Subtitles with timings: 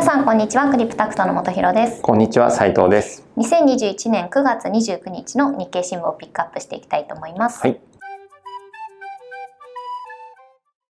[0.00, 0.70] 皆さんこんにちは。
[0.70, 2.00] クリプタクトの本博です。
[2.00, 3.22] こんにちは斉藤です。
[3.36, 7.60] 2021年9月29日の日経新聞をピックアップしていきたいと思います。
[7.60, 7.78] はい。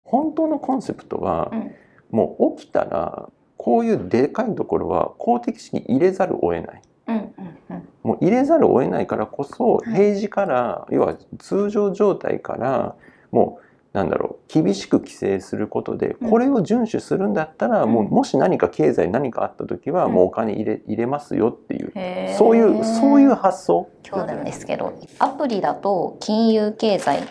[0.03, 1.71] 本当のコンセプトは、うん。
[2.11, 6.82] もう起きたらこういうでかいところは公的資金入れざるを得ない。
[7.07, 7.32] うんうん
[7.70, 7.88] うん。
[8.02, 9.95] もう入れざるを得ないからこそい。
[9.95, 12.96] 平時から、要は通常状態から
[13.30, 13.66] もう
[13.97, 16.31] なんだろう厳しく規制することでうん。
[16.31, 17.93] これを遵守するんだったら、うん。
[17.93, 20.13] もうもし何か経済に何かあった時はうん。
[20.13, 23.89] もうお金入れ入れますよっていう、そういうそういう発想。
[24.07, 27.23] 今日なんですけどアプリだと金融経済。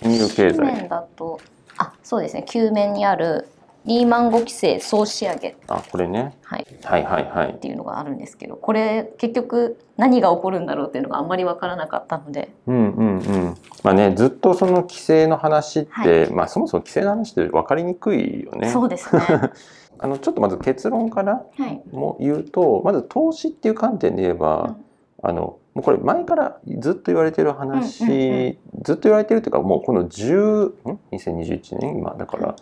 [0.00, 1.40] 金融経紙済面だと
[1.78, 2.44] あそうですね。
[2.48, 3.48] 9面にある
[3.84, 6.36] リーマン5期生総仕上げ、あこれね。
[6.42, 7.50] はい、はいはいはい。
[7.52, 12.52] っていうのがあるんですけどこれ結局何が起こるんだろうっていうのがあんまり分からなかったので。
[12.66, 13.56] うんうんうん。
[13.82, 16.32] まあねずっとその規制の話って、はい。
[16.32, 18.70] まあそもそも規制の話って分かりにくいよね。
[18.70, 19.22] そうですね。
[19.98, 21.82] あのちょっとまず結論からはい。
[21.90, 24.76] も言うとまず投資っていう観点で言えば、
[25.22, 25.28] うん。
[25.28, 31.96] あのもうこれ前からずっと言われてる話、うんうんずっと言われてるっていうかもうこの10ん？2021年？
[31.98, 32.56] 今だから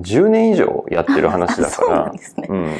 [0.00, 2.12] 10年以上やってる話だから
[2.48, 2.72] うん、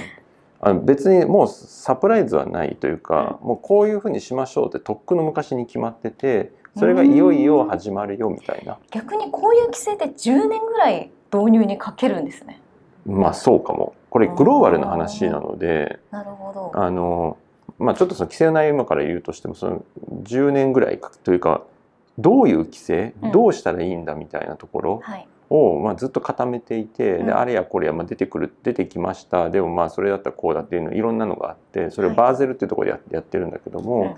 [0.61, 8.79] あの別にもうサプライズはないというか、もうこういうふうにしましょうってとっくの昔に決まっててそれがいよいよ始まるよみたいな。
[8.91, 12.61] 逆にこういう規制って10年ぐらい導入にかけるんですね。
[13.07, 13.95] まあそうかも。
[14.11, 16.73] これグローバルな話なのでなるほど。
[16.75, 17.37] あの
[17.79, 19.85] まあちょっとその規制の内容今から言うとしてもその
[20.23, 21.63] 10年ぐらいかというか
[22.19, 23.33] どういう規制うん。
[23.33, 27.27] どうしたらいいんだみたいなところはいを、まあ、ずっと固めていて、うん。
[27.27, 29.51] であれやこれや、まあ、出てくる出てきました。
[29.51, 34.17] でもまあそれだったらこうだっていうのいろんなのがあってそれをはいバーゼルっていうところでややってるんだけども、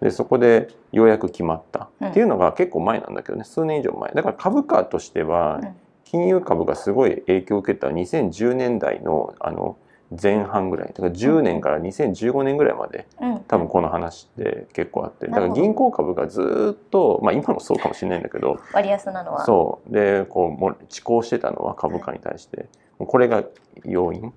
[0.00, 0.08] うん。
[0.08, 1.88] でそこでようやく決まった。
[2.00, 2.08] うん。
[2.08, 4.12] っていうのが結構前なんだけどね数年以上前。
[4.12, 5.76] だから株価としてはうん。
[6.04, 9.76] 金融株がすごい影響を受けた2010年代のあの
[10.20, 10.88] 前半ぐらい。
[10.88, 13.40] だから10年から2015年ぐらいまでうん。
[13.40, 15.26] 多分この話って結構あって。
[15.26, 19.44] だから銀行株がずっとまあ今もそうかもしれないんだけど割安なのは。
[19.44, 19.92] そう。
[19.92, 22.68] でこうもう遅行してたのは株価に対して。
[22.98, 23.42] もうこれが
[23.84, 24.32] 要因。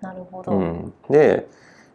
[0.00, 1.48] なるほど、うん、で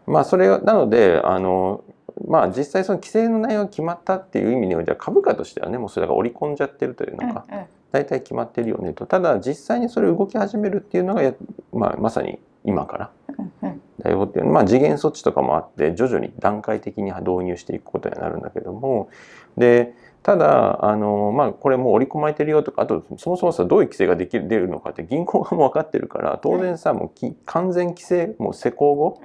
[0.08, 1.84] まあそれがなのであの
[2.28, 7.66] まあ実際その規制の内容が決まったっていう意味においては株価としてはねもうそれが織り込んじゃってるというのがうんうん。
[7.92, 9.06] 大体決まってるよねと。
[9.06, 11.34] ただ実際にそれを動き始めるっていうのがや、
[11.74, 13.12] まあ、まさに今から
[14.00, 19.10] だよっていうまあ次元措置とかもあって徐々に段階的に導入していくことになるんだけども。
[19.58, 19.94] で
[20.24, 29.20] ただあの、まあ、これもう織り込まれてるよとかあとそもそもさどういう規制ができる出るのかって銀行側も分かってるから当然さ、もうき完全規制もう施行後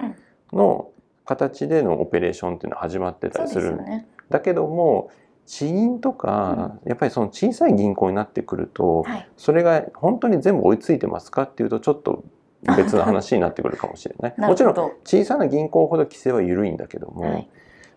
[0.53, 0.89] の
[1.25, 4.07] 形でのオペレーションっていうのは始まってたりですすよね。
[4.29, 5.11] だけども
[5.45, 9.29] 地銀とか、やっぱりその小さい銀行になってくると、はい。
[9.37, 12.25] それが本当に全部追いついてますかっていうとちょっと
[12.63, 14.33] 別の話になってくるかもしれない。
[14.37, 14.73] なもちろん
[15.03, 17.49] 小さな銀行ほど規制は緩いんだけども、はい。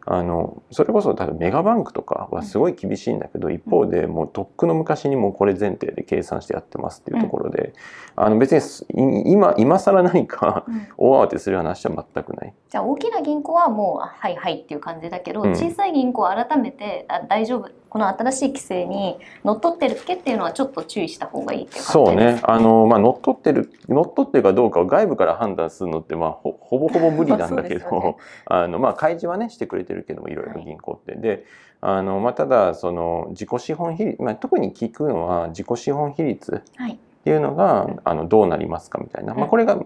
[0.06, 7.74] あのそれこそ多分メガバンクとかはすごい厳しいんだけど、一方でもうとっくの昔にもうこれ前提で計算してやってますっていうところで、
[8.16, 8.54] あの別
[8.94, 10.88] に今今更何かうん。
[10.96, 12.54] 大慌てする話は全くない。
[12.70, 15.50] じゃあ大きな銀行はもうあはいはいっていう感じだけど、うん。
[15.50, 22.40] 小さい銀行は改めてあ大丈夫この新しい規制にのっとってるっけっていうのはちょっと注意した方がいいっていう感じそうね。
[22.44, 28.16] あの、まあ、乗っ取ってる乗っ取ってるかどうかを外部から判断するのって、まあ、ほ ほぼほぼ無理なんだけど、ね。
[28.46, 31.16] あのまあ、開示はねしてくれてるけどもいろいろはい銀行って。
[31.16, 31.44] で
[31.80, 39.78] あの、まあ、ただその自己資本比率、まあ、特に聞くのは自己資本比率はいっていうのが、うんあのどうなりますかみたいな、まあ、うんこれが、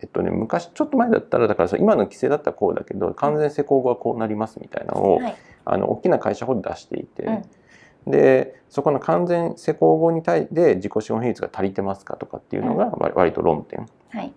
[0.00, 5.36] えっとね、昔ちょっと前だったらだから今の規制だったらこうだけど完全施行後はこうなりますみたいなのを、はい。
[5.68, 8.10] あの大きな会社ほど出していて、うん。
[8.10, 14.32] でそこの完全施行後に対で自己資本比率が足りてますかとかっていうのが割割と論点はい。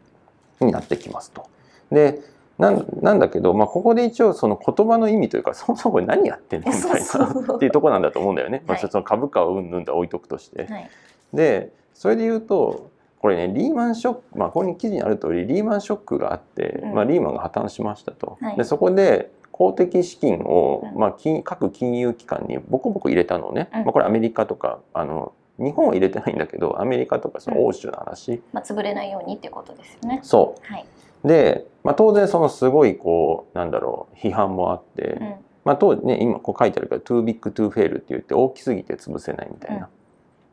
[0.59, 1.46] になってきますと。
[1.92, 2.20] で
[2.58, 8.64] なんなんだけど、まあ、ここで一応その言葉の意味というかそもそもこれ何やってんのみたいなっていうところなんだと思うんだよね。
[8.66, 8.90] まあ、はい。
[8.90, 10.66] その株価をうんぬんと置いとくとして。
[10.66, 10.90] はい。
[11.34, 16.94] でそれで言うとこれねリーマンショックまあここに記事にある通りリーマンショックがあって、うん。
[16.94, 18.38] まあ、リーマンが破綻しましたと。
[18.40, 18.56] はい。
[18.56, 20.97] でそこで公的資金を、うん。
[20.97, 23.84] まあ、金各金融機関にボコボコ入れたのね、うん。
[23.84, 30.22] まあ、これアメリカとかあの日本は入れてないんだけどアメリカとかその欧州の話、まあ潰れないようにっていうことですよね。
[30.23, 30.85] そはい、
[31.26, 35.35] うで、まあ、当然そのすごいこうなんだろう批判もあって、うん。
[35.66, 39.90] まあ当時ね今こう書いてあるけど「too big to fail」って言って大きすぎて潰せないみたいな、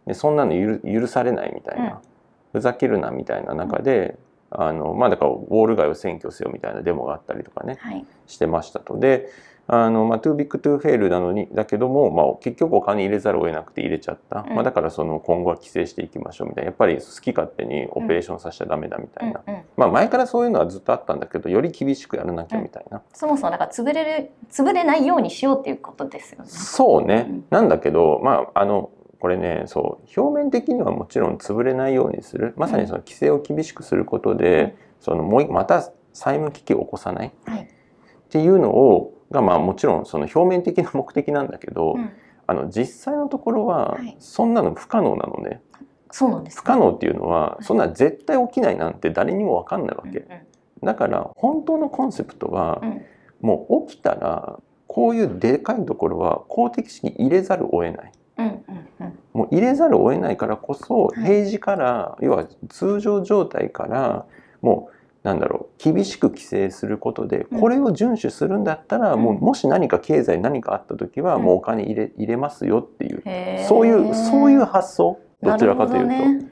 [0.06, 1.94] でそんなの許許されないみたいな、うん。
[2.53, 4.17] ふざけるなみたいな中で、
[4.50, 8.05] あのまあだからウォール街を占拠せよみたいなデモがあったりとかねはい。
[8.26, 8.99] してましたと。
[8.99, 9.29] で
[9.69, 14.55] あの、まあ、too big to fail なのにだけども、まあ、結局お金入れざるを得なくて入れちゃった、うん。
[14.55, 16.67] まあ、だからその今後は規制していきましょうみたいな。
[16.67, 19.62] やっぱり好き勝手にオペレーションさせちゃダメだみたいな、うんうん。
[19.76, 26.49] まあ、前からそういうのはずっとあったんだけどより厳しくやらなきゃみたいな、そもそもだから潰れる潰れないようにしようっていうことですよね。
[26.49, 27.44] そうね、うん。
[27.50, 32.55] なんだけどまああのこれねそう表面的にはもちろん潰れないようにする。
[32.57, 34.73] まさにその規制を厳しくすることで、うん。
[35.01, 35.83] そのもう一また
[36.13, 37.33] 債務危機を起こさない。
[37.47, 37.61] はい。
[37.63, 37.67] っ
[38.29, 42.11] ていうのをがまあもちろんその表面的な目的なんだけど、うん。
[42.47, 44.17] あの実際のところははい。
[44.19, 45.63] そんなの不可能なのね、
[46.11, 46.61] そうなんですね。
[46.61, 47.65] 不可能っていうのははい。
[47.65, 50.29] そんな絶対起きないなんて誰にも分かんないわけ、うん。
[50.85, 53.03] だから本当のコンセプトはうん。
[53.41, 58.13] もう起きたらこういうでかいところは公的資金入れざるを得ない。
[58.39, 58.75] うんうん
[59.56, 61.20] 入れざるを得ないからこそい。
[61.23, 64.26] 平時から、要は通常状態から
[64.61, 67.61] もうなんだろう厳しく規制することでうん。
[67.61, 69.23] これを遵守するんだったら、うん。
[69.23, 71.43] もうもし何か経済に何かあった時はうん。
[71.43, 73.23] もうお金入れ入れますよっていう
[73.67, 76.47] そういうそういう発想どちらかというと、ね。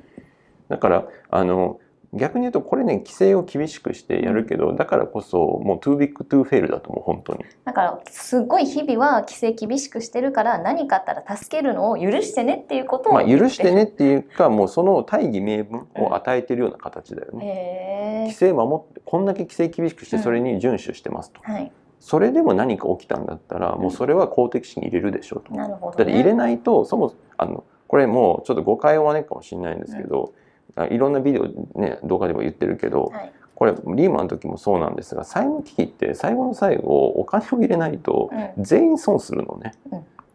[0.68, 1.78] だからあの
[2.16, 7.44] 逆に言うとこれね規制を厳しくしてやるけど、だからこそもう too big to fail だと思う本当に。
[7.64, 21.72] だからすごい日々は規制厳しくしてるから何かあったら助けるのを許してねっていうことをまあ許してねっていうかもうその大義名分を与えてるような形だよね、へ規制守ってこんだけ規制厳しくしてうんそれに遵守してますと、えはい。
[22.00, 30.43] それでも何か起きたんだったらもうそれは公的資金入れるでしょうと、なるほど、ね、だって入れないとそもそもあのこれもうちょっと誤解を招くかもしれないんですけど、あ
[30.90, 31.46] いろんなビデオ
[31.78, 33.32] ね動画でも言ってるけど、はい。
[33.54, 38.64] これリーマンの時もそうなんですが債務危機って最後の最後お金を入れないとうん。
[38.64, 39.74] 全員損するのね、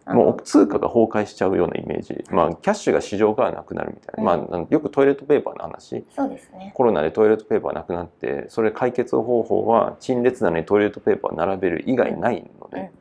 [0.06, 6.06] あのもう通貨が崩壊しちゃうようなイメージ、まあ、キャッシュが市場からなくなるみたいな、うんまあよくトイレットペーパーの話。
[6.15, 6.71] そうですね。
[6.74, 12.92] コロナでトイレットペーパーなくなってそれ解決方法は陳列棚にトイレットペーパーを並べる以外ないので、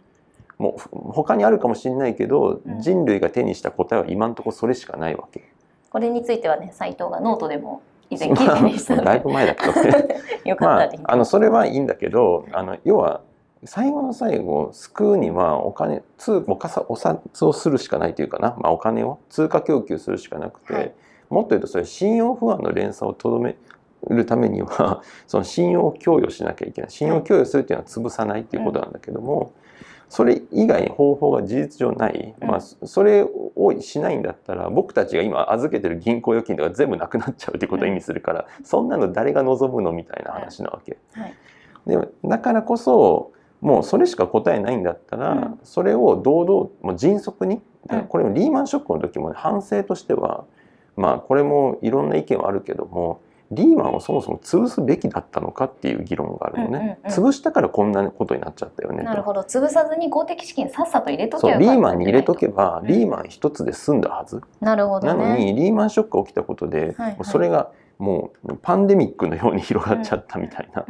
[0.59, 2.81] もうふ他にあるかもしれないけど、うん。
[2.81, 5.45] 人類が手にした答えは今のところそれしかないわけ。
[5.91, 9.07] これについてはね斉藤がノートでも以前記事にしたので。
[9.07, 10.09] だいぶ前だけどね。
[10.45, 13.21] よかまあったら、あのそれはいいんだけどあの要は
[13.65, 20.93] 最後の最後救うにはお金通おかさお札をするしかないというかな、まあ、お金を通貨供給するしかなくて、はい。
[21.29, 23.57] もっと言うとそれ信用不安の連鎖をとどめ
[24.09, 26.91] るためにはその信用を供与しなきゃいけない。
[26.91, 29.53] 信用を供与するっていうのは潰さないっていうことなんだけども、
[30.09, 32.49] それ以外に方法が事実上ない、うん。
[32.49, 40.99] まあ、それをしないんだったら僕たちが今預けてる銀行預金とか全部なくなっちゃうっていうことを意味するから、そんなの誰が望むのみたいな話なわけ。
[41.13, 41.35] はい。
[41.87, 45.61] でもだからこそもうそれしか答えないんだったら、うん。
[45.63, 47.61] それを堂々もう迅速に、
[47.91, 48.01] うん。
[48.07, 50.45] これもリーマンショックの時も反省としては
[50.97, 53.21] まあこれもいろんな意見はあるけども
[53.51, 57.29] リーマンをそもそも潰すべきだったのかっていう議論があるのね、うんうんうん。
[57.29, 58.99] 潰したからこんなことになっちゃったよね。
[58.99, 59.41] となるほど。
[59.41, 67.17] 潰さずに公的資金さっさと入れとけそうリばよかったーマンに入れとけば、うんリーマン一つで済んだはず、なるほどなねのにリーマンショックが起きたことで、はいはい。
[67.23, 70.87] それがもうパンデミックのように広がっちゃったみたいな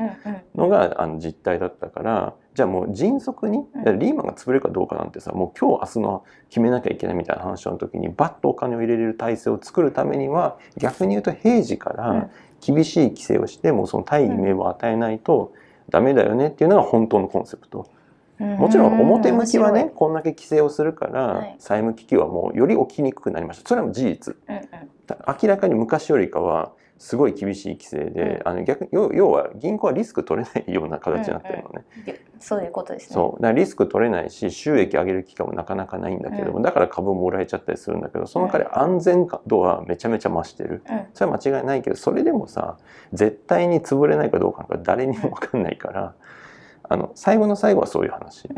[0.55, 3.65] のがあの実態だったからじゃあもう迅速に
[3.99, 11.97] リーマンが潰れるかどうかなんてさもう今日明日の決めなきゃいけないみたいな話の時にバッとお金を入れれる体制を作るためには逆に言うと平時かうん。
[11.97, 15.53] ら厳しい規制をしてもうその大義名を与えないと
[15.91, 17.87] ダメだよねっていうのが本当のコンセプト。
[18.39, 21.57] もちろん表向きはねこんだけ規制をするからはい。
[21.59, 23.69] 債務危機はもうより起きにくくなりました。
[23.69, 24.37] それはもう事実。
[25.43, 31.85] 明らかに昔よりかはすごい厳しい規制で、あの逆に要要は銀行はリスク取れないような形になってるのね、
[32.41, 33.15] そういうことですね。
[33.15, 33.43] そう。
[33.43, 40.83] だからリスク取れないし収益上げる機会もなかなかないんだけども、うだから株ももらえちゃったりするんだけどその代わり安全度はめちゃめちゃ増してる。
[40.91, 41.07] うん。
[41.15, 42.79] それは間違いないけどそれでもさ
[43.13, 46.15] 絶対に潰れないかどうかなんか誰にも分かんないから
[46.89, 48.49] あの最後の最後はそういう話、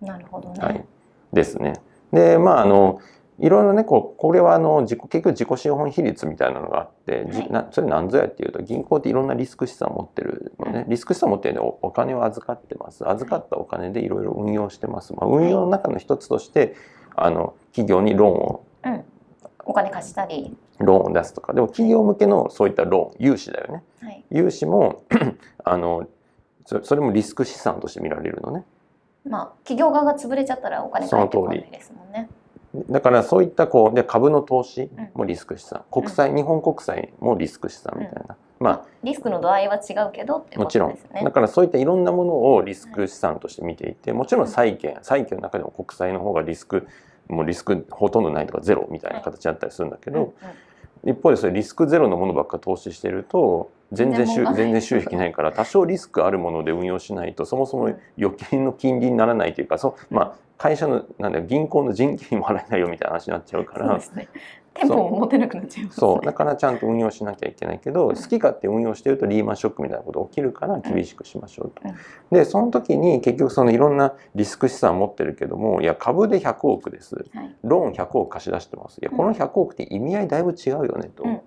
[0.00, 0.84] なるほどね、はい、
[1.32, 1.74] ですね。
[2.12, 3.00] でまああの
[3.38, 7.50] いろいろねこうこれはあの自己結局自己資本比率みたいなのがあって、じはい。
[7.50, 13.08] なそれ何ぞやっていうと銀行っていろんなリスク資産を持ってるのね、リスク資産を持ってるんでおお金を預かってます。
[13.08, 16.74] 預かったお金でいろいろ運用してます、まあ、運用の中の一つとして
[17.14, 19.04] あの企業にローンをうん。
[19.66, 20.56] お金貸したり。
[20.78, 21.52] ローンを出すとか。
[21.52, 23.82] でも企業向けのそういったローン融資だよね。
[24.00, 24.24] はい。
[24.30, 25.02] 融資も
[25.64, 26.06] あの
[26.64, 28.64] そそれもリスク資産として見られるのね。
[29.28, 32.28] まあ企業側が潰れちゃったらお金返ってこないですもんね
[32.90, 40.98] だからそういったこうで株の投資もリスク資産国債、日本国債もリスク資産みたいな、まリスクの度合いは違うけどってこあもちろん。
[41.24, 46.86] だからそういったいろんなものをリスク資産として見ていてもちろん債券債券の中でも国債の方がリスク
[47.28, 51.10] もうリスクほとんどないとかゼロみたいな形だったりするんだけど、うんうん。
[51.10, 64.28] 一方でそれリスクゼロのものばっか投資してると全然収全然収益ないから 多少リスクあるもので運用しないとそもそも預金の金利にならないというかそう、まあ、会社のなんだよ銀行の人件費も払えないよみたいな話になっちゃうからそうですね。
[64.78, 71.82] 店舗も持てなくなっちゃいますそうだからちゃんと運用しなきゃいけないけど好き勝手運用してるとリーマンショックみたいなこと起きるから厳しくしましょうと。
[72.30, 77.14] でその時に結局そのいろんなリスク資産持ってるけどもいや株で100億です。
[77.16, 77.56] はい。
[77.62, 78.98] ローン100億貸し出してます。
[78.98, 81.22] いやこの100億って意味合いだいぶ違うよねと。
[81.24, 81.40] うんうん、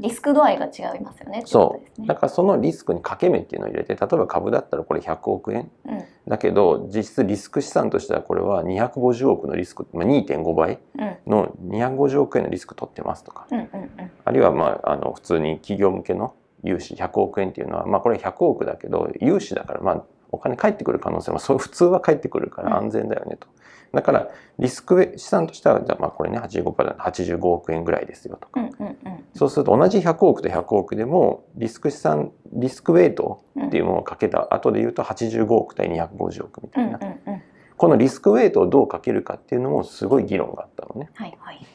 [0.00, 2.06] リスク度合いが違いますよねそう。
[2.06, 5.70] だからそのリスクに掛け目っていうのを入れて例えば株だったらこれ100億円。
[5.86, 6.04] うん。
[6.26, 11.16] だけど実質リスク資産としてはこれは250億のリスク、まあ、2.5倍うん。
[11.26, 13.46] の250億円のリスク取ってますとか。
[13.50, 13.90] うんうんうん。
[14.24, 23.48] あるいはまああの普通に企業向けの融資100億円っていうのはまあこれ100億だけど融資だからまあお金返ってくる可能性はそう普通は返ってくるから安全だよねと。
[23.92, 28.60] だからリスク資産としてはじゃあまあこれね85%だ85億円ぐらいですよとか。
[28.60, 29.24] うんうんうん。
[29.34, 37.42] そうすると同じ100億と100億でもリスク資産リスクウェイトうんっていうものをかけた後で言うと85億対250億みたうんうんいな、うん。
[37.76, 41.10] このリスクウェイトをどうかけるかっていうのもすごい議論があったのね。
[41.14, 41.66] はいはい。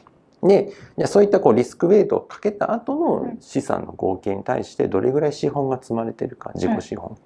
[0.43, 0.71] で
[1.07, 3.37] そういったこうリスクウェイトをかけた後うのん。
[3.41, 7.17] 資産の合計に対してどれぐらい資本が積まれてるか自己資本、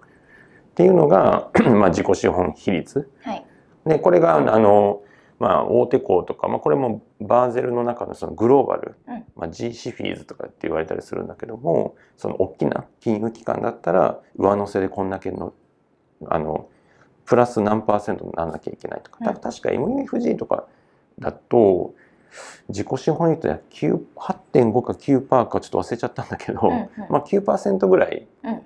[0.79, 3.11] っていうのが まあ自己資本比率。
[3.21, 3.45] はい。
[3.85, 5.01] でこれがあの、
[5.37, 9.25] まあ、大手行とか、まあ、これもバーゼルの中のそのグローバル、うん。
[9.35, 15.53] まあ、G シフィーズとかって言われたりするんだけどもその大きな金融機関だったら上乗せでこんだけの
[16.27, 16.69] あの
[17.25, 19.37] プラス何パーセントにならなきゃいけないとか、たうん。
[19.41, 20.65] 確か MUFG とか
[21.19, 21.93] だと
[22.69, 26.89] 自己資本率は9 8.5か9%かちょっと忘れちゃったんだけど、うんうん。
[27.09, 28.59] まあ、9%ぐらいうんうん。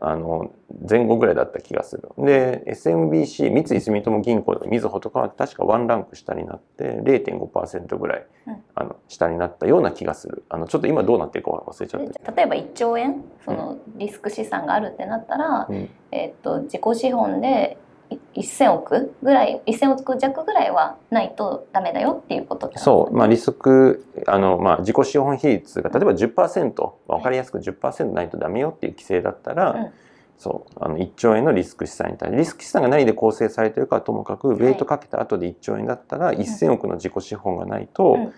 [0.00, 0.52] あの
[0.88, 2.08] 前後ぐらいだった気がする。
[2.18, 8.62] で SMBC 三井住友銀行とかみずほとかは確かワンランク下になって0.5%ぐらい、うん。
[8.74, 10.44] あの下になったような気がする。
[10.48, 15.90] あのちょっと今どうなってるか忘れちゃった例えば1兆円そのリスク資産があるってなったら、うん。
[16.12, 17.87] えっと自己資本でい
[18.34, 29.90] 1000億ぐらい1000億弱ぐらいはないとダメだよっていうことですそう、まあ、リスクあの、まあ、自己資本比率が例えば10%分かりやすく10%ないとダメよっていう規制だったら、うん。
[30.38, 30.84] そう。
[30.84, 38.32] あの1兆円のリスク資産に対してリスク資産が何で構成されてるかはともかくウェイトかけた後で1兆円だったら1000億の自己資本がないとうん。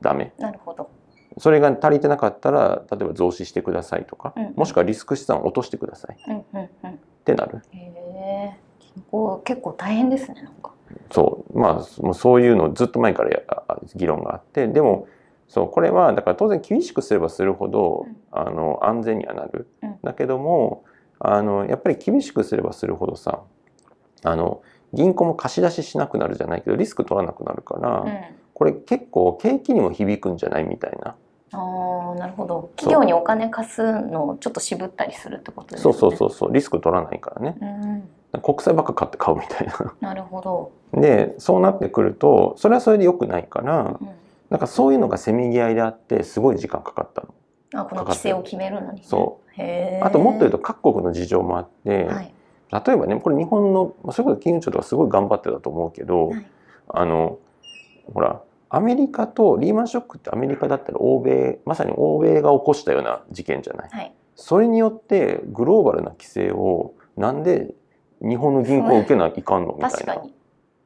[0.00, 0.32] ダメ。
[0.38, 0.90] なるほど。
[1.38, 4.52] それが足りてなかったら例えば増資してくださいとか、うん。
[4.56, 7.00] もしくはリスク資産を落としてくださいっうんうんうん。
[7.24, 7.62] てなる。
[7.72, 8.56] へえ
[8.94, 10.72] 銀行結構大変ですねなんか。
[11.10, 11.58] そう。
[11.58, 13.40] まあもうそういうのずっと前から
[13.94, 15.06] 議論があってでも
[15.48, 18.16] そうこれはだから当然厳しくすればするほど、うん。
[18.30, 19.98] あの安全にはなる、うん。
[20.02, 20.84] だけども
[21.18, 23.40] あのやっぱり厳しくすればするほどさ
[24.22, 28.20] あの銀行も貸し出ししなくなるじゃないけどリスク取らなくなるから、うん。
[28.54, 31.16] これ結構景気にも響くんじゃないみたいな。
[31.52, 32.70] あーなるほど。
[32.76, 35.82] 企業にお金貸すのをちょっと渋ったりするってことですね。
[35.82, 36.54] そうそうそうそう。
[36.54, 37.56] リスク取らないからね。
[37.60, 38.08] うん
[38.42, 39.94] 国債ばっか買って買うみたいな。
[40.08, 44.08] なるほど、でそうなってくるとそれはそれで良くないからうん、
[44.50, 47.28] なんかそういうのがせめぎ合いであってすごい時間かかったの。
[47.82, 49.62] あこの規制を決めるのに、ね、そう。
[50.02, 52.32] あともっと言うと各国の事情もあって、はい。
[52.86, 56.46] 例えばねこれ日本のまあそれこそ金融庁とかすごい頑張ってたと思うけど、はい。
[56.88, 57.38] あの
[58.12, 63.88] ほらアメリカとリーマンショックってアメリカだったら欧米まさに欧米が起こしたような事件じゃない。
[63.90, 64.12] はい。
[64.36, 67.72] それによってグローバルな規制をなんで
[68.20, 69.74] 日本の銀行を受けないかんの？
[69.74, 69.88] みたいな。
[69.88, 70.34] っ確かに。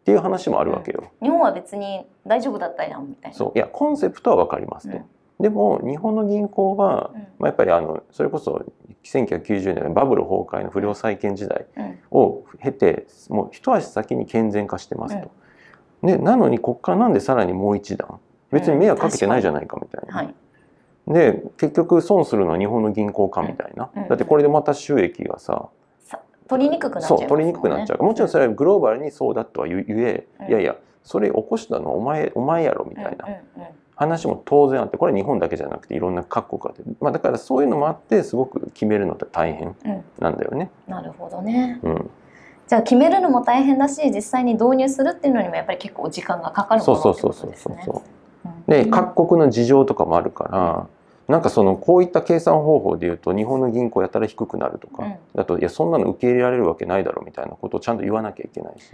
[0.04, 1.04] ていう話もあるわけよ。
[1.22, 3.36] 日本は別に大丈夫だったやんみたいな。
[3.36, 3.52] そう。
[3.54, 4.96] いやコンセプトは分かりますと。
[4.96, 5.04] うん。
[5.40, 7.20] でも日本の銀行は、うん。
[7.20, 8.64] まあ、やっぱりあのそれこそ
[9.04, 11.98] 1990年のバブル崩壊の不良債権時代うん。
[12.10, 15.30] を経てもう一足先に健全化してますと。
[16.02, 18.18] でなのにこっからなんでさらにもう一段？
[18.50, 20.16] 別に迷惑かけてないじゃないかみたいな。
[20.16, 20.34] はい。
[21.06, 24.08] で結局損するのは日本の銀行かみたいな、うん。
[24.08, 25.68] だってこれでまた収益がさ、さ
[26.48, 28.02] 取りにくくなっちゃいますそう取りにくくなっちゃう。
[28.02, 30.48] もちろんそれはグローバルにそうだとは言え、うん。
[30.48, 33.26] いやいやそれ起こしたのはお前お前やろみたいな。
[33.26, 33.68] うんうんうん。
[33.94, 40.04] 話も当然あってこれは日本だけじゃなくていろんな各国があって、まあ、だからそういうのもあってすごく決めるのって大変うん。
[40.20, 40.70] なんだよね。
[40.86, 41.80] なるほどね。
[41.82, 42.10] うん、
[42.68, 48.50] じゃあ決めるのも大変だし実際に導入するっていうのにもやっぱり結構時間がかかるもそうのそうそうそうってことですねそうそう。
[48.50, 48.84] うん。
[48.84, 50.86] で各国の事情とかもあるから、
[51.28, 55.16] なんかそのこういった計算方法でいうと日本の銀行やたら低くなるとか、うん。
[55.34, 58.86] だといやそんなの受け入れられるわけないだろうみたいなことをちゃんと言わなきゃいけないし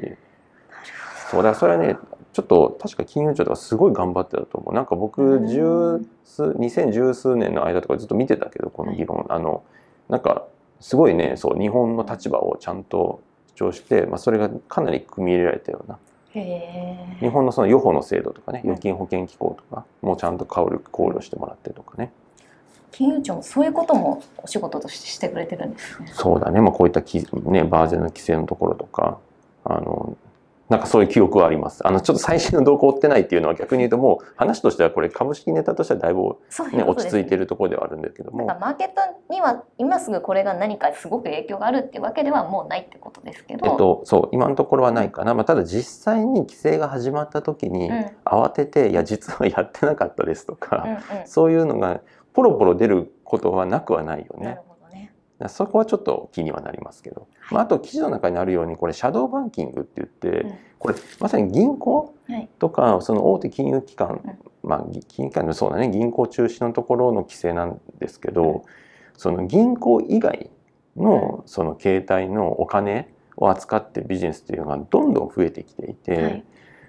[1.30, 1.96] そうだからそれはね
[2.32, 4.74] ちょっと確か金融庁とかすごい頑張ってたと思う。
[4.74, 5.46] なんか僕うん。
[5.46, 9.62] 十数2010数年の間とかずっと見てたけどこの議論、あの
[10.08, 10.44] なんか
[10.80, 13.22] すごいねそう日本の立場をちゃんと
[13.54, 15.98] 主張して、まあ、それがかなり組み入れられたような。
[16.34, 22.12] へ日本のその予報の制度とかねうん預金保険機構とかもうちゃんと考慮考慮してもらってとかね
[22.94, 26.08] 金融庁もそういうこともお仕事としてしてくれてるんですね。
[26.12, 29.18] そうだね、まあ、こういったき、ね、バーゼンの規制のところとか
[29.64, 30.16] あの
[30.68, 31.86] なんかそういう記憶はあります。
[31.86, 38.38] あのちょっと最新の動向を追ってないっていうのは逆に言うともう話としてはこれ株式ネタとしてはだいぶ、ね、そういうことです落ち着いてるところではあるんだけども。
[38.38, 38.94] なんかマーケット
[39.32, 48.10] には今すぐこれが何かすごく影響があるっていうわけではもうないってことですけど、えっと、そう今のところはないかな、まあ、ただ実際に規制が始まった時にうん。
[48.24, 51.26] 慌てて「いや実はやってなかったです」とか、うんうん。
[51.26, 52.00] そういうのが
[52.34, 54.58] ポロポロ出ることはなくはないよね。
[55.48, 57.54] そこはちょっと気にはなりますけど、はい。
[57.54, 60.58] まあ、あと記事の中にあるようにこれシャドーバンキングって言って、うん。
[60.78, 62.48] これまさに銀行はい。
[62.58, 65.90] とかその大手金融機関、まあぎ金融機関のそうだね。
[65.90, 68.62] 銀行中心のところの規制なんですけど、うん。
[69.16, 70.50] その銀行以外
[70.96, 76.44] のその携帯のお金を扱ってるビジネスっていうのがどんどん増えてきていて、はい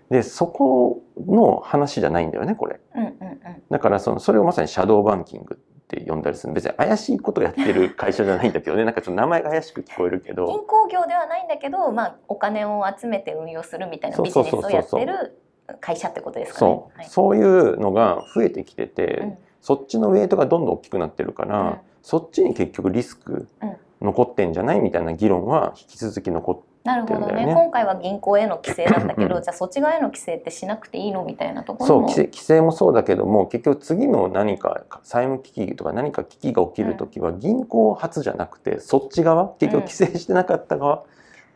[0.10, 2.80] でそこの話じゃないんだよねこれ。
[2.96, 3.40] うんうんうん。
[3.70, 5.58] だからそのそれをまさにシャドーバンキングっ
[5.88, 6.54] て呼んだりする。
[6.54, 8.86] 別に怪しいことをやってる会社じゃないんだけどね。
[8.86, 10.46] なんかちょっと名前が怪しく聞こえるけど。
[10.48, 15.40] 銀行業ではないんだけど、まあ、お金を集めて運用するみたいなビジネスをやってる
[15.82, 16.72] 会社ってことですかね。
[16.72, 17.10] そう、はい。
[17.10, 19.38] そういうのが増えてきてて、うん。
[19.62, 21.78] そっちのウェイトがどんどん大きくなってるから、うん。
[22.04, 23.78] そっちに結局リスクうん。
[24.02, 27.48] 残ってんじゃないみたいな議論は引き続き残っなるほどね。
[27.48, 27.54] ね。
[27.54, 32.10] 今回は銀行への規制なんだけどうん じゃあそっち側への規制ってしなくていいのみたいなところも。
[32.10, 41.04] そう規制もそうだけども結局次の何か債務危機とか何か危機が起きる時は銀行発じゃなくてそっち側結局規制してなかった側、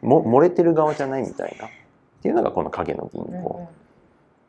[0.02, 1.70] も漏れてる側じゃないみたいなっ
[2.24, 3.70] ていうのがこの影の銀うんうん行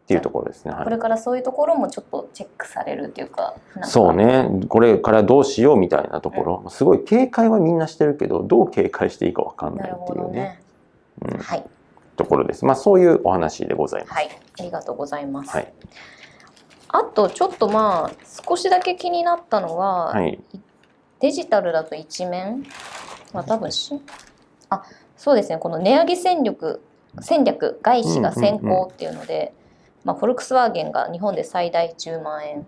[0.04, 0.72] っていうところですね。
[0.72, 0.84] はい。
[0.84, 4.48] これからそういうところもちょっとチェックされるっていうかそうね。
[4.68, 10.60] これからどうしようみたいなところ、すごい警戒はみんなしてるけどどう警戒していいか分かんなないるっていうね
[11.22, 11.64] うん、はい。
[12.16, 12.64] ところです。
[12.64, 14.12] まあそういうお話でございます。
[14.14, 14.28] はい。
[14.58, 15.72] ありがとうございます、はい。
[16.88, 20.38] あとちょっとまあ少しだけ気になったのは、はい。
[21.20, 22.64] デジタルだと一面？
[23.32, 24.00] まあ多分し
[24.68, 24.82] あ
[25.16, 25.58] そうですね。
[25.58, 26.82] この値上げ戦略
[27.20, 29.52] 戦略外資が先行っていうので、
[30.04, 32.66] まあ、フォルクスワーゲンが日本で最大10万円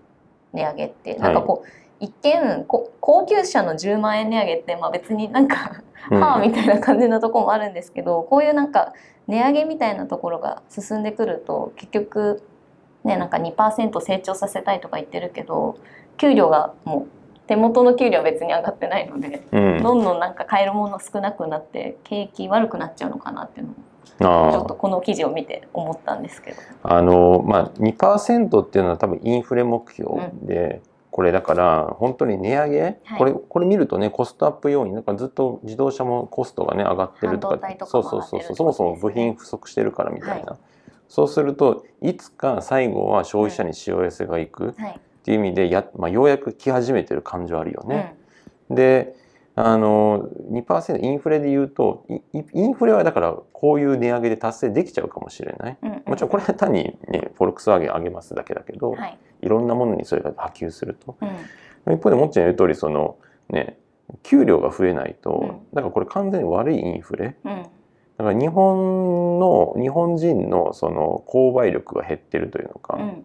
[0.52, 1.68] 値上げってなんかこう、
[2.00, 6.20] 一見こ高級車の10万円値上げって、まあ、別になんか、うん。
[6.20, 8.92] はあみたいな感じのところもあるんですけどこういうなんか
[9.28, 12.42] 値上げみたいなところが進んでくると結局
[13.04, 15.78] ねなんか2%成長させたいとか言ってるけど
[16.16, 19.82] 給料がもう手元の給料は別に上がってないので、うん。
[19.82, 23.78] どんどんなんか買えるもの少なくなって景気悪くなっちゃうのかなっていうのも
[24.18, 26.56] ちょっあとこの記事を見て思ったんですけど。
[26.82, 33.18] ああのまあ2%っていうのは多分インフレ目標で、これだから本当に値上げ、はい。
[33.18, 40.56] これこれ見るとねコストアップ要因だからずっと自動車もコストがね上がってるとかそうもそうそうそうそもそも部品不足してるからみたいな、
[41.08, 45.00] そうするといつか最後は消費者にしわ寄せがいくはい。
[45.22, 48.16] っていう意味でや、まあ、ようやく来始めてる感じはあるよね。
[48.70, 49.14] で
[49.54, 55.78] あの2%インフレで言うとインフレはだからこういう値上げで達成できちゃうかもしれない。
[55.82, 61.16] うんうんもちろんこれは単にねフォルクスワーゲン上げますだけだけど、はいい、ろんなものにそれが波及すると。
[61.20, 63.16] うん一方でもっちゃん言う通りその
[63.50, 63.76] ね
[64.22, 67.36] 給料が増えないと、うんだからこれ完全に悪いインフレ。
[67.44, 67.62] うん
[68.18, 73.24] だから日本の日本人のその購買力が減ってるというのか、うん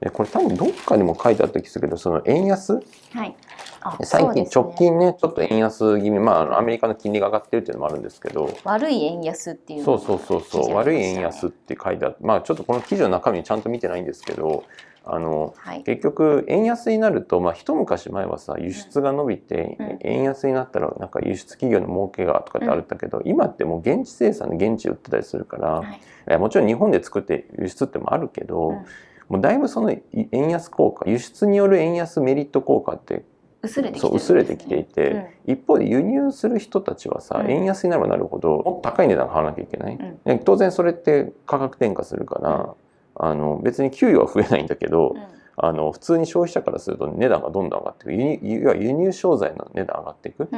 [0.00, 2.74] でこれ多分どっかにも書いてあった気するけどその円安？
[3.12, 3.34] はい。
[3.80, 8.52] あ最近、直近ねちょっと円安気味まあアメリカの金利が上がってるっていうのもあるんですけど。
[8.64, 14.64] 悪い円安っていうそうそうそうそう、悪い円安って書いてあってまあちょっとこの記事の中身ちゃんと見てないんですけど
[15.04, 15.82] あのはい。
[15.84, 19.98] 結局円安になると、まあ、一昔前はさ輸出が伸びて、うん。
[20.02, 25.84] 円安になったらなんか輸出企業の儲けがとかってあるんだけど、今ってもう現地生産で現地で売ってたりするから、は
[26.30, 26.38] い。
[26.38, 28.86] もちろん日本で作って輸出ってもあるけど、うん
[29.28, 33.24] もうだいぶそのい円安効果輸出による円安メリット効果って
[33.62, 34.16] 薄れてきてね。
[34.16, 37.50] 薄れてきていて、一方で輸入する人たちはさ、うん。
[37.50, 40.20] 円安になればなるほどもっと高い値段買わなきゃいけない、うん。
[40.24, 42.74] で当然それって価格転嫁するから、
[43.16, 45.22] あの別に給与は増えないんだけど、うん。
[45.60, 48.12] あの普通に消費者からすると値段がどんどん上がっていく。
[48.12, 50.48] 輸入要は輸入商材の値段上がっていく。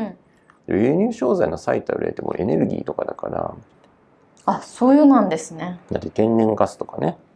[0.68, 3.54] 輸入商材の最たる例ってもうエネルギーとかだから
[4.44, 5.80] あそういうなんですね。
[5.90, 7.16] だって天然ガスとかね。
[7.16, 7.29] あ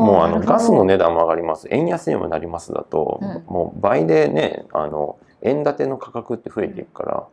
[0.00, 1.68] ももうあのガスの値段も上がります。
[1.70, 3.44] 円安にもなりますだと、うん。
[3.46, 7.26] もう倍でねあの円建ての価格って増えていくから、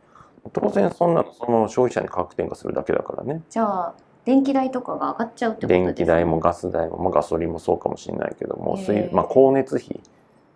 [0.53, 3.41] 当然そんなのその消費者に価格転嫁するだけだからね。
[3.49, 3.93] じゃあ
[4.25, 5.86] 電気代とかが上がっちゃうってことですね。
[5.86, 10.01] 電気代もガス代も、まあ、ガソリンもそうかもしれないけども水、まあ、光熱費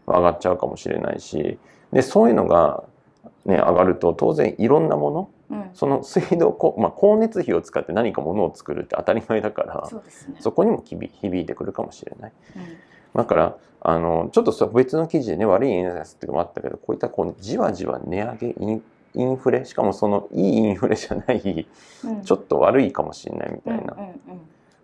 [0.05, 1.57] は上がっちゃうかもしれないし
[1.93, 2.83] でそういうのが、
[3.45, 5.69] ね、上がると当然いろんなものうん。
[5.73, 10.03] その水道、こまあ、光熱費を使って何かものを作るって当たり前だからね。
[10.39, 12.31] そこにも響響いてくるかもしれない。
[12.55, 12.63] うん。
[13.13, 18.83] だからあのちょっと別の記事でね悪い円安っていうのもあったけどこういったこうじわじわ値上げイン
[19.13, 21.67] インフレしかもそのいいインフレじゃない
[22.05, 22.21] うん。
[22.21, 23.97] ちょっと悪いかもしれないみたいな。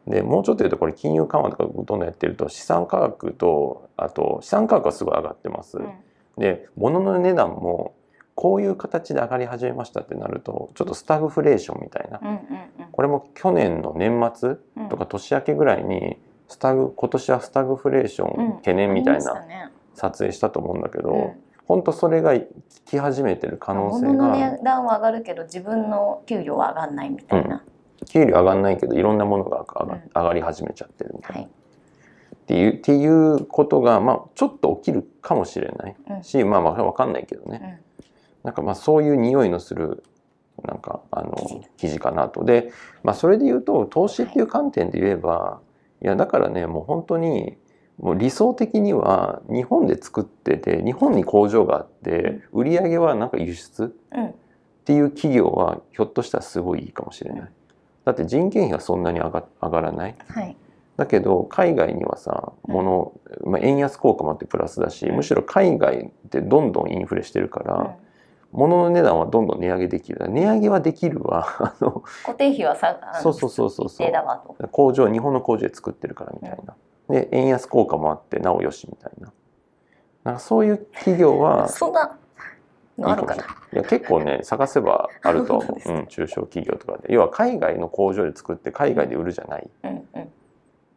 [0.08, 5.78] でもうちょっと言うとこれ金融緩和とかどんどんやってると資産価格とあと資産価格はすごい上がってます。
[5.78, 5.92] うん。
[6.38, 7.94] で物の値段も
[8.38, 12.20] こういう形で上がり始めましたってなるとちょっとスタグフレーションみたいな。
[12.22, 12.38] うんうん
[12.92, 14.90] これも去年の年末うん。
[14.90, 19.44] とか年明けぐらいにスタグ今年はスタグフレーショうんン懸念みたいな
[19.96, 21.32] 撮影したと思うんだけど、うん。
[21.66, 22.34] 本当それが
[22.86, 27.64] 来始めてる可能性が値段は上がるけど自分の給料は上がんないみたいな、
[28.08, 30.02] 給料上がんないけどいろんなものが上がうん。
[30.16, 31.42] 上がり始めちゃってるみたいな。
[31.42, 36.24] はい、っていうっていうことが、まあ、ちょっと起きるかもしれないうん。
[36.24, 37.82] し、まあまあ分かんないけどね、
[38.48, 40.06] なんかまあそういう匂いのする
[40.64, 41.36] なんかあの
[41.76, 42.46] 記事かなと。
[42.46, 42.72] で、
[43.04, 45.60] まあ、それで言うと投資っていう観点で言えば、
[46.02, 47.58] い、やだからねもう本当に
[48.00, 54.24] もう理想的には日本で作ってて日本に工場があって売り上げはなんか輸出っ
[54.86, 57.52] ていう企業はひょっとしたらすごいいいかもしれない。
[58.06, 60.16] だって人件費はそんなに上が上がらない。
[60.30, 60.56] はい。
[60.96, 63.12] だけど海外にはさ物、
[63.44, 65.18] まあ、円安効果もあってプラスだしうん。
[65.18, 67.98] むしろ海外ってどんどんインフレしてるから、
[68.52, 70.30] 物の値段はどんどん値上げできる。
[70.30, 71.46] 値上げはできるわ。
[71.60, 74.68] あの固定費はさあのそうそうそうそうそう。
[74.72, 76.76] 工場日本の工場で作ってるからみたいな、
[77.10, 79.32] で円安効果もあってなおよしみたいな。
[80.24, 82.18] なんかそういう企業はそんな
[82.98, 83.44] のあるかな。
[83.74, 87.14] いや結構ね探せばあると思う、 そうん、中小企業とかで。
[87.14, 89.70] 要は海外の工場で作って海外で売るじゃない。
[89.84, 90.32] うんうん。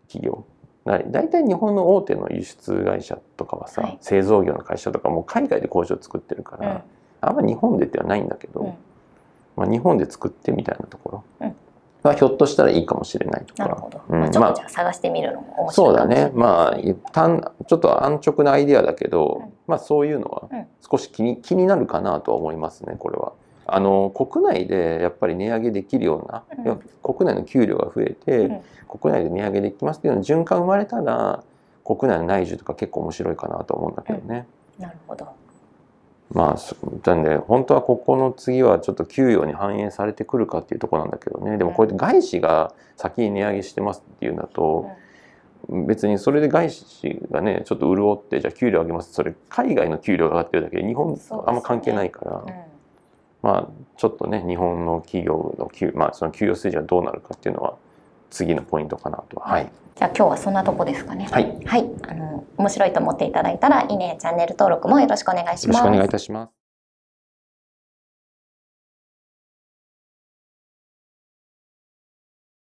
[0.08, 0.44] 企業。
[0.84, 3.98] だだいたい日本の大手の輸出会社とかはさ、はい。
[4.00, 6.82] 製造業の会社とかも海外で工場作ってるから、うん
[7.20, 8.74] あんま日本でではないんだけど、うん。
[9.56, 11.56] まあ、日本で作ってみたいなところうん。
[12.02, 14.20] がひょっとしたらいいかもしれないとか、なるほど、うん。
[14.20, 16.32] まあ、ちょっまあとじゃあ探してみるのも面そうだ白いかもしれない。
[16.32, 16.38] ね。
[16.38, 19.52] まあ一旦ちょっと安直なアイデアだけど、うん。
[19.66, 20.66] まあそういうのはうん。
[20.90, 23.32] 少し気に気になるかなとは思いますねこれは。
[23.66, 26.80] あの国内でやっぱり値上げできるような、うん。
[27.02, 28.60] 国内の給料が増えて、うん。
[28.88, 31.44] 国内で値上げできますっていうの循環生まれたら
[31.84, 34.46] 国内の内需とか結構面白いかなと思うんだけどね。
[34.78, 35.28] なるほど
[36.32, 41.58] まあそなんで本当はここの次はちょっと給与に反映されてくるかっていうところなんだけどね。
[41.58, 44.90] でもこうやって外資が先に値上げしてますっていうんだと、
[45.86, 52.70] 別にそれで外資がねちょっと潤ってじゃあ給料上げますそれ海外の給料が上がってるだけで日本あんま関係ないから、うん。
[53.42, 57.74] まあちょっとね日本の企業の給,、まあ、その給与水準がどうなるかっていうのは
[58.30, 59.40] 次のポイントかなと。
[59.40, 61.28] はい、じゃあ今日はそんなとこですかね。
[61.30, 61.90] はい、よはい。
[62.08, 65.68] あの面白いと思っていただいたらいいねチャンネル登録もよろしくお願いします。
[65.68, 66.59] ろしくお願いいたします。